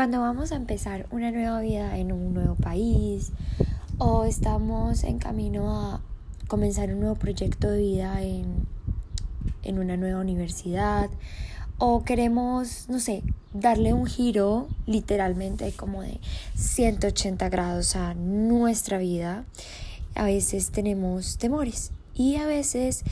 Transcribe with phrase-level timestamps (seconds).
[0.00, 3.32] Cuando vamos a empezar una nueva vida en un nuevo país
[3.98, 6.00] o estamos en camino a
[6.48, 8.66] comenzar un nuevo proyecto de vida en,
[9.62, 11.10] en una nueva universidad
[11.76, 13.22] o queremos, no sé,
[13.52, 16.18] darle un giro literalmente como de
[16.54, 19.44] 180 grados a nuestra vida,
[20.14, 23.04] a veces tenemos temores y a veces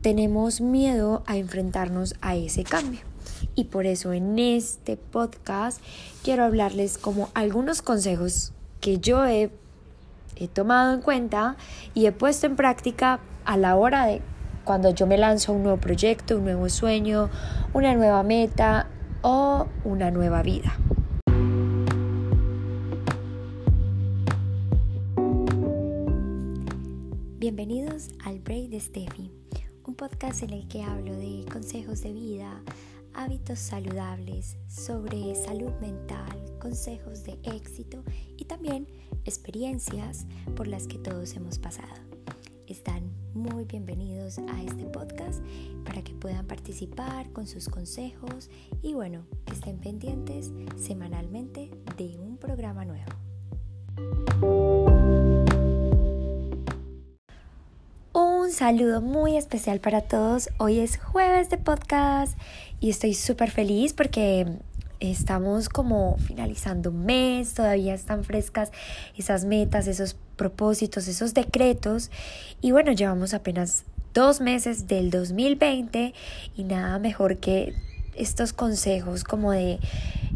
[0.00, 3.11] tenemos miedo a enfrentarnos a ese cambio.
[3.54, 5.80] Y por eso en este podcast
[6.22, 9.50] quiero hablarles como algunos consejos que yo he,
[10.36, 11.56] he tomado en cuenta
[11.94, 14.22] y he puesto en práctica a la hora de
[14.64, 17.30] cuando yo me lanzo a un nuevo proyecto, un nuevo sueño,
[17.72, 18.88] una nueva meta
[19.22, 20.76] o una nueva vida.
[27.38, 29.32] Bienvenidos al Break de Steffi,
[29.84, 32.62] un podcast en el que hablo de consejos de vida,
[33.14, 38.02] hábitos saludables, sobre salud mental, consejos de éxito
[38.36, 38.86] y también
[39.24, 41.92] experiencias por las que todos hemos pasado.
[42.66, 45.42] Están muy bienvenidos a este podcast
[45.84, 48.50] para que puedan participar con sus consejos
[48.82, 53.12] y bueno, que estén pendientes semanalmente de un programa nuevo.
[58.52, 60.50] Un saludo muy especial para todos.
[60.58, 62.36] Hoy es jueves de podcast
[62.80, 64.46] y estoy súper feliz porque
[65.00, 68.70] estamos como finalizando un mes, todavía están frescas
[69.16, 72.10] esas metas, esos propósitos, esos decretos
[72.60, 76.12] y bueno, llevamos apenas dos meses del 2020
[76.54, 77.72] y nada mejor que
[78.14, 79.78] estos consejos como de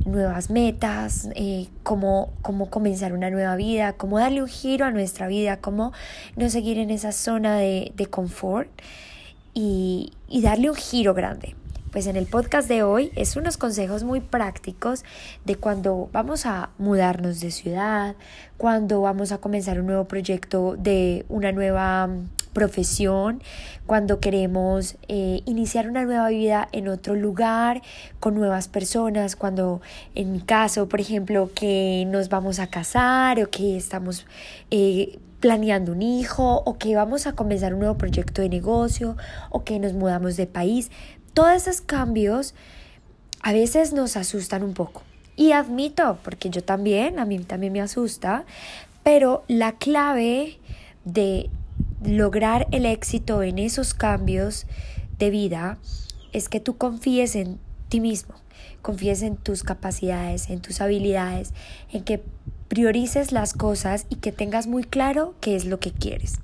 [0.04, 2.32] nuevas metas, eh, cómo,
[2.70, 5.92] comenzar una nueva vida, cómo darle un giro a nuestra vida, cómo
[6.36, 8.68] no seguir en esa zona de, confort
[9.54, 11.54] y, y darle un giro grande.
[11.90, 15.02] Pues en el podcast de hoy es unos consejos muy prácticos
[15.46, 18.16] de cuando vamos a mudarnos de ciudad,
[18.58, 22.10] cuando vamos a comenzar un nuevo proyecto de una nueva
[22.56, 23.42] profesión,
[23.84, 27.82] cuando queremos eh, iniciar una nueva vida en otro lugar,
[28.18, 29.82] con nuevas personas, cuando
[30.14, 34.24] en mi caso, por ejemplo, que nos vamos a casar o que estamos
[34.70, 39.18] eh, planeando un hijo o que vamos a comenzar un nuevo proyecto de negocio
[39.50, 40.90] o que nos mudamos de país
[41.36, 42.54] todos esos cambios
[43.42, 45.02] a veces nos asustan un poco.
[45.36, 48.46] Y admito, porque yo también, a mí también me asusta,
[49.02, 50.56] pero la clave
[51.04, 51.50] de
[52.04, 54.66] lograr el éxito en esos cambios
[55.18, 55.78] de vida
[56.32, 57.58] es que tú confíes en
[57.88, 58.34] ti mismo,
[58.82, 61.54] confíes en tus capacidades, en tus habilidades,
[61.92, 62.22] en que
[62.68, 66.34] priorices las cosas y que tengas muy claro qué es lo que quieres,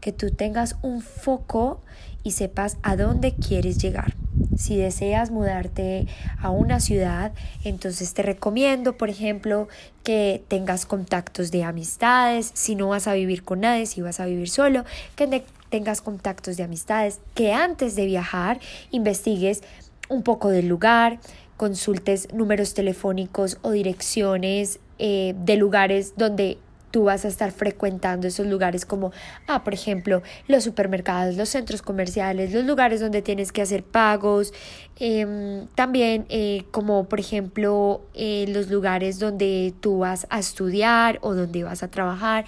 [0.00, 1.80] que tú tengas un foco
[2.22, 4.13] y sepas a dónde quieres llegar.
[4.56, 6.06] Si deseas mudarte
[6.40, 7.32] a una ciudad,
[7.64, 9.68] entonces te recomiendo, por ejemplo,
[10.02, 14.26] que tengas contactos de amistades, si no vas a vivir con nadie, si vas a
[14.26, 14.84] vivir solo,
[15.16, 18.60] que tengas contactos de amistades, que antes de viajar
[18.90, 19.62] investigues
[20.08, 21.18] un poco del lugar,
[21.56, 26.58] consultes números telefónicos o direcciones eh, de lugares donde
[26.94, 29.10] tú vas a estar frecuentando esos lugares como,
[29.48, 34.52] ah, por ejemplo, los supermercados, los centros comerciales, los lugares donde tienes que hacer pagos,
[35.00, 41.34] em, también eh, como por ejemplo eh, los lugares donde tú vas a estudiar o
[41.34, 42.44] donde vas a trabajar,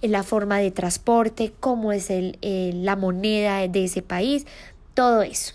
[0.00, 2.38] la forma de transporte, cómo es el,
[2.84, 4.46] la moneda de ese país,
[4.94, 5.54] todo eso.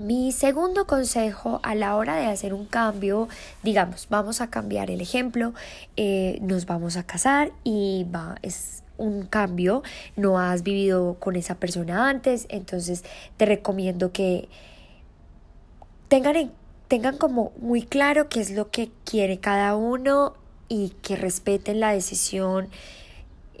[0.00, 3.28] Mi segundo consejo a la hora de hacer un cambio,
[3.62, 5.52] digamos, vamos a cambiar el ejemplo,
[5.98, 9.82] eh, nos vamos a casar y va, es un cambio,
[10.16, 13.04] no has vivido con esa persona antes, entonces
[13.36, 14.48] te recomiendo que
[16.08, 16.50] tengan,
[16.88, 20.32] tengan como muy claro qué es lo que quiere cada uno
[20.70, 22.70] y que respeten la decisión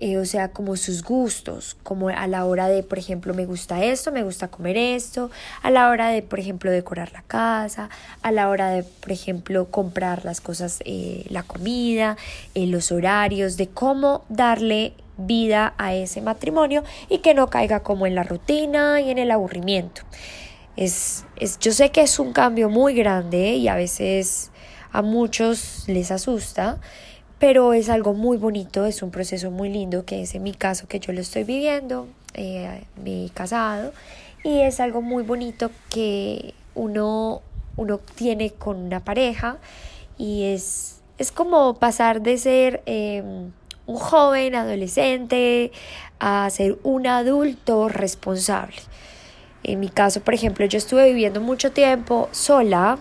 [0.02, 3.84] eh, o sea, como sus gustos, como a la hora de, por ejemplo, me gusta
[3.84, 5.30] esto, me gusta comer esto,
[5.62, 7.90] a la hora de, por ejemplo, decorar la casa,
[8.22, 12.16] a la hora de, por ejemplo, comprar las cosas, eh, la comida,
[12.54, 18.06] eh, los horarios, de cómo darle vida a ese matrimonio y que no caiga como
[18.06, 20.00] en la rutina y en el aburrimiento.
[20.78, 24.50] Es, es, yo sé que es un cambio muy grande y a veces
[24.92, 26.78] a muchos les asusta,
[27.40, 30.86] pero es algo muy bonito, es un proceso muy lindo que es en mi caso
[30.86, 33.92] que yo lo estoy viviendo, eh, me he casado
[34.44, 37.40] y es algo muy bonito que uno,
[37.76, 39.56] uno tiene con una pareja
[40.18, 43.50] y es, es como pasar de ser em,
[43.86, 45.72] un joven adolescente
[46.18, 48.76] a ser un adulto responsable.
[49.62, 52.98] En mi caso, por ejemplo, yo estuve viviendo mucho tiempo sola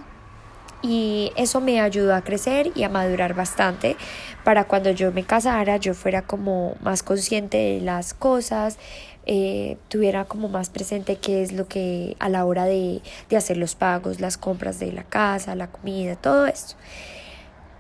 [0.82, 3.98] y eso me ayudó a crecer y a madurar bastante
[4.44, 8.78] para cuando yo me casara yo fuera como más consciente de las cosas,
[9.26, 13.58] eh, tuviera como más presente qué es lo que a la hora de, de hacer
[13.58, 16.76] los pagos, las compras de la casa, la comida, todo esto.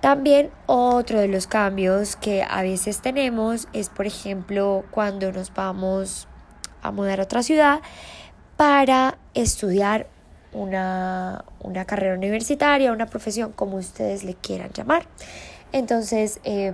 [0.01, 6.27] También otro de los cambios que a veces tenemos es, por ejemplo, cuando nos vamos
[6.81, 7.81] a mudar a otra ciudad
[8.55, 10.07] para estudiar
[10.53, 15.05] una, una carrera universitaria, una profesión, como ustedes le quieran llamar.
[15.71, 16.73] Entonces, eh,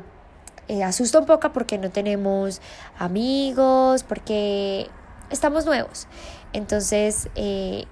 [0.68, 2.62] eh, asusta un poco porque no tenemos
[2.98, 4.88] amigos, porque
[5.30, 6.08] estamos nuevos.
[6.54, 7.86] Entonces, eh,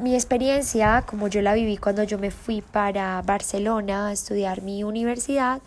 [0.00, 4.84] mi experiencia, como yo la viví cuando yo me fui para Barcelona a estudiar mi
[4.84, 5.60] universidad,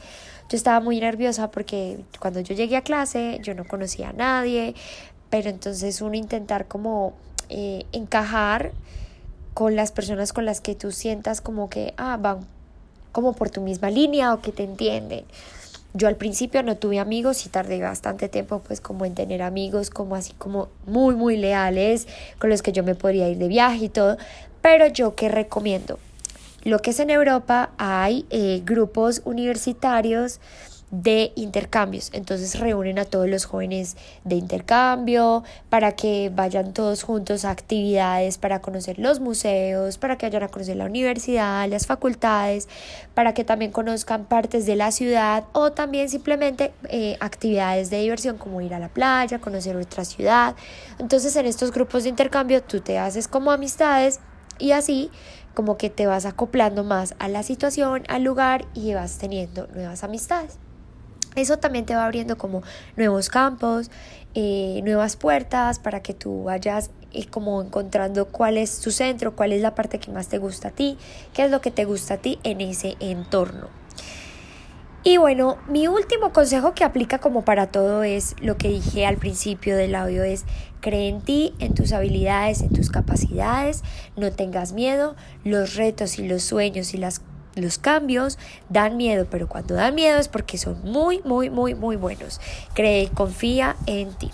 [0.49, 4.75] yo estaba muy nerviosa porque cuando yo llegué a clase yo no conocía a nadie,
[5.29, 7.13] pero entonces uno intentar como
[7.49, 8.71] eh, encajar
[9.53, 12.39] con las personas con las que tú sientas como que ah, van
[13.11, 15.25] como por tu misma línea o que te entienden.
[15.93, 19.89] Yo al principio no tuve amigos y tardé bastante tiempo pues como en tener amigos
[19.89, 22.07] como así como muy muy leales
[22.39, 24.17] con los que yo me podría ir de viaje y todo.
[24.61, 25.99] Pero yo qué recomiendo.
[26.63, 30.39] Lo que es en Europa hay eh, grupos universitarios
[30.91, 32.09] de intercambios.
[32.13, 33.95] Entonces reúnen a todos los jóvenes
[34.25, 40.25] de intercambio para que vayan todos juntos a actividades para conocer los museos, para que
[40.25, 42.67] vayan a conocer la universidad, las facultades,
[43.13, 48.37] para que también conozcan partes de la ciudad o también simplemente eh, actividades de diversión
[48.37, 50.55] como ir a la playa, conocer otra ciudad.
[50.99, 54.19] Entonces en estos grupos de intercambio tú te haces como amistades
[54.59, 55.09] y así
[55.53, 60.03] como que te vas acoplando más a la situación, al lugar y vas teniendo nuevas
[60.03, 60.59] amistades.
[61.35, 62.61] Eso también te va abriendo como
[62.97, 63.89] nuevos campos,
[64.33, 69.51] eh, nuevas puertas para que tú vayas eh, como encontrando cuál es tu centro, cuál
[69.53, 70.97] es la parte que más te gusta a ti,
[71.33, 73.67] qué es lo que te gusta a ti en ese entorno.
[75.03, 79.17] Y bueno, mi último consejo que aplica como para todo es lo que dije al
[79.17, 80.45] principio del audio es
[80.79, 83.83] cree en ti, en tus habilidades, en tus capacidades,
[84.15, 87.21] no tengas miedo, los retos y los sueños y las
[87.55, 88.37] los cambios
[88.69, 92.39] dan miedo, pero cuando dan miedo es porque son muy, muy, muy, muy buenos.
[92.73, 94.31] Cree, confía en ti.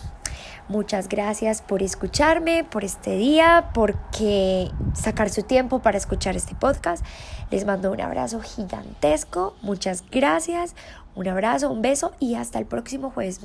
[0.70, 7.06] Muchas gracias por escucharme, por este día, porque sacar su tiempo para escuchar este podcast.
[7.52, 9.56] Les mando un abrazo gigantesco.
[9.62, 10.76] Muchas gracias.
[11.16, 13.40] Un abrazo, un beso y hasta el próximo jueves.